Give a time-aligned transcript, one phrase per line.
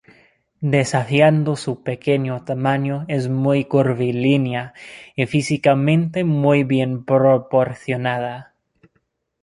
[0.61, 4.73] Desafiando su pequeño tamaño, es muy curvilínea
[5.15, 8.55] y físicamente muy bien proporcionada.